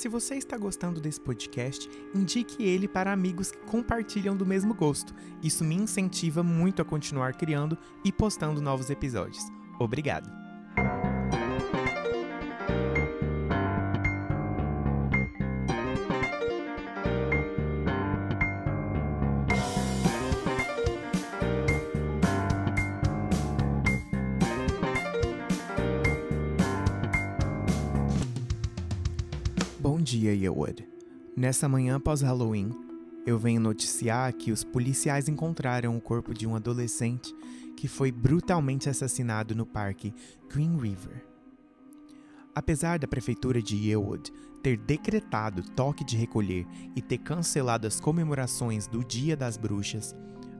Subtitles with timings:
[0.00, 5.14] Se você está gostando desse podcast, indique ele para amigos que compartilham do mesmo gosto.
[5.42, 9.44] Isso me incentiva muito a continuar criando e postando novos episódios.
[9.78, 10.49] Obrigado!
[30.00, 30.88] Bom dia, Yewood.
[31.36, 32.70] Nessa manhã após Halloween,
[33.26, 37.34] eu venho noticiar que os policiais encontraram o corpo de um adolescente
[37.76, 40.14] que foi brutalmente assassinado no parque
[40.48, 41.22] Green River.
[42.54, 44.32] Apesar da prefeitura de Yewood
[44.62, 50.16] ter decretado toque de recolher e ter cancelado as comemorações do Dia das Bruxas,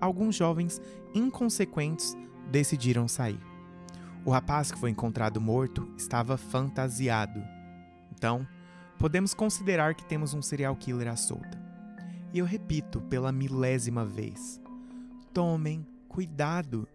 [0.00, 0.80] alguns jovens
[1.12, 2.16] inconsequentes
[2.52, 3.40] decidiram sair.
[4.24, 7.42] O rapaz que foi encontrado morto estava fantasiado.
[8.16, 8.46] Então,
[9.04, 11.62] podemos considerar que temos um serial killer à solta.
[12.32, 14.58] E eu repito pela milésima vez:
[15.30, 16.88] tomem cuidado.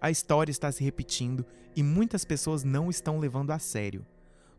[0.00, 1.44] A história está se repetindo
[1.76, 4.06] e muitas pessoas não estão levando a sério.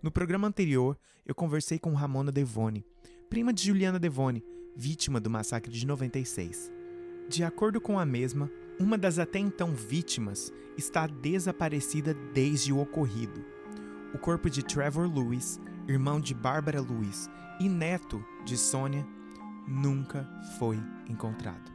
[0.03, 2.85] No programa anterior, eu conversei com Ramona Devone,
[3.27, 6.71] prima de Juliana Devone, vítima do massacre de 96.
[7.27, 13.43] De acordo com a mesma, uma das até então vítimas está desaparecida desde o ocorrido.
[14.13, 19.05] O corpo de Trevor Lewis irmão de Bárbara Luiz e neto de Sônia,
[19.67, 21.71] nunca foi encontrado.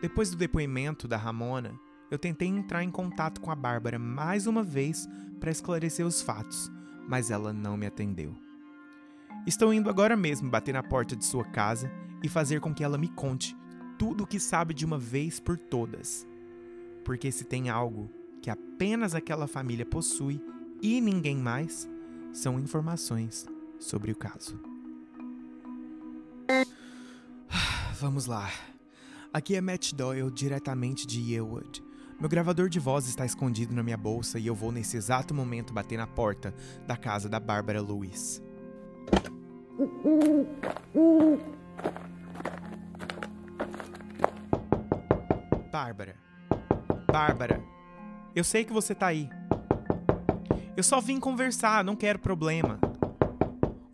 [0.00, 1.78] Depois do depoimento da Ramona,
[2.10, 5.08] eu tentei entrar em contato com a Bárbara mais uma vez
[5.40, 6.70] para esclarecer os fatos,
[7.08, 8.34] mas ela não me atendeu.
[9.46, 11.90] Estou indo agora mesmo bater na porta de sua casa
[12.22, 13.56] e fazer com que ela me conte
[13.98, 16.26] tudo o que sabe de uma vez por todas.
[17.04, 20.40] Porque se tem algo que apenas aquela família possui
[20.80, 21.88] e ninguém mais,
[22.32, 23.46] são informações
[23.78, 24.58] sobre o caso.
[28.00, 28.50] Vamos lá.
[29.32, 31.82] Aqui é Matt Doyle, diretamente de Yewood.
[32.20, 35.72] Meu gravador de voz está escondido na minha bolsa e eu vou nesse exato momento
[35.72, 36.54] bater na porta
[36.86, 38.40] da casa da Bárbara Lewis.
[45.72, 46.16] Bárbara.
[47.10, 47.62] Bárbara.
[48.34, 49.28] Eu sei que você tá aí.
[50.74, 52.80] Eu só vim conversar, não quero problema.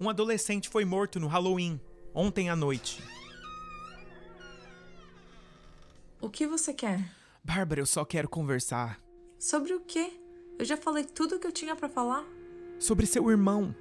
[0.00, 1.80] Um adolescente foi morto no Halloween,
[2.14, 3.02] ontem à noite.
[6.20, 7.00] O que você quer?
[7.42, 9.00] Bárbara, eu só quero conversar.
[9.38, 10.12] Sobre o quê?
[10.56, 12.24] Eu já falei tudo o que eu tinha para falar.
[12.78, 13.74] Sobre seu irmão.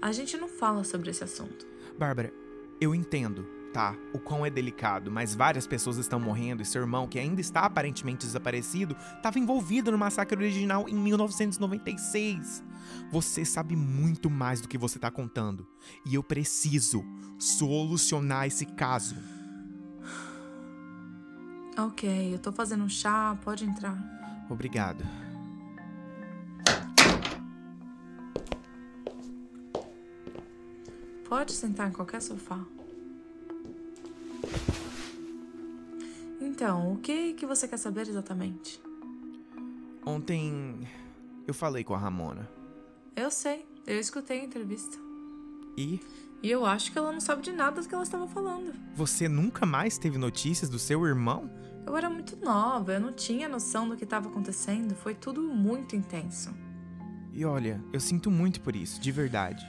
[0.00, 1.66] A gente não fala sobre esse assunto.
[1.98, 2.32] Bárbara,
[2.80, 3.96] eu entendo, tá?
[4.12, 7.60] O quão é delicado, mas várias pessoas estão morrendo e seu irmão, que ainda está
[7.60, 12.62] aparentemente desaparecido, estava envolvido no massacre original em 1996.
[13.10, 15.66] Você sabe muito mais do que você está contando.
[16.04, 17.04] E eu preciso
[17.38, 19.16] solucionar esse caso.
[21.78, 23.96] Ok, eu tô fazendo um chá, pode entrar.
[24.50, 25.04] Obrigado.
[31.28, 32.58] Pode sentar em qualquer sofá.
[36.62, 38.82] Então, o que que você quer saber exatamente?
[40.04, 40.86] Ontem
[41.46, 42.46] eu falei com a Ramona.
[43.16, 44.98] Eu sei, eu escutei a entrevista.
[45.74, 45.98] E
[46.42, 48.74] E eu acho que ela não sabe de nada do que ela estava falando.
[48.94, 51.50] você nunca mais teve notícias do seu irmão?
[51.86, 55.96] Eu era muito nova, eu não tinha noção do que estava acontecendo, foi tudo muito
[55.96, 56.54] intenso.
[57.32, 59.64] E olha, eu sinto muito por isso, de verdade.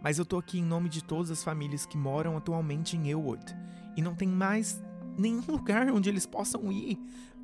[0.00, 3.44] Mas eu tô aqui em nome de todas as famílias que moram atualmente em Elwood
[3.96, 4.80] e não tem mais
[5.18, 6.98] nenhum lugar onde eles possam ir.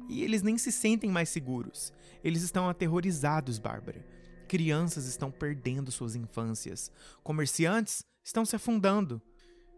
[0.09, 1.93] E eles nem se sentem mais seguros.
[2.23, 4.05] Eles estão aterrorizados, Bárbara.
[4.47, 6.91] Crianças estão perdendo suas infâncias.
[7.23, 9.21] Comerciantes estão se afundando.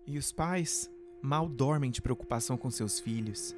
[0.06, 0.90] E os pais
[1.22, 3.54] mal dormem de preocupação com seus filhos.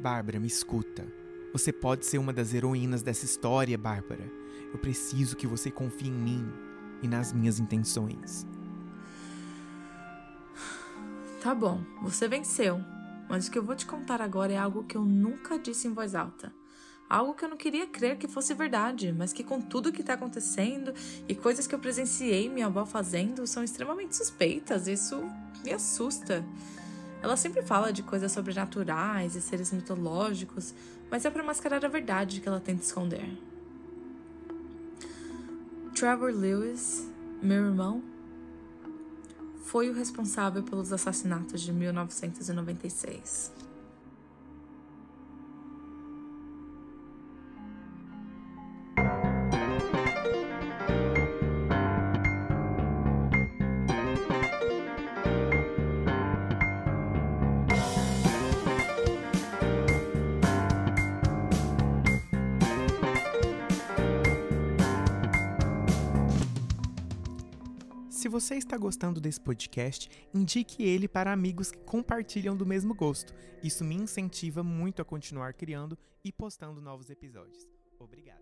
[0.00, 1.06] Bárbara, me escuta.
[1.52, 4.30] Você pode ser uma das heroínas dessa história, Bárbara.
[4.72, 6.52] Eu preciso que você confie em mim
[7.02, 8.46] e nas minhas intenções.
[11.42, 12.80] Tá bom, você venceu.
[13.30, 15.94] Mas o que eu vou te contar agora é algo que eu nunca disse em
[15.94, 16.52] voz alta.
[17.08, 20.14] Algo que eu não queria crer que fosse verdade, mas que com tudo que tá
[20.14, 20.92] acontecendo
[21.28, 24.88] e coisas que eu presenciei minha avó fazendo são extremamente suspeitas.
[24.88, 25.16] Isso
[25.64, 26.44] me assusta.
[27.22, 30.74] Ela sempre fala de coisas sobrenaturais e seres mitológicos,
[31.08, 33.28] mas é para mascarar a verdade que ela tenta esconder.
[35.94, 37.08] Trevor Lewis,
[37.40, 38.02] meu irmão,
[39.60, 43.52] foi o responsável pelos assassinatos de 1996.
[68.30, 73.34] Você está gostando desse podcast, indique ele para amigos que compartilham do mesmo gosto.
[73.62, 77.66] Isso me incentiva muito a continuar criando e postando novos episódios.
[77.98, 78.40] Obrigado.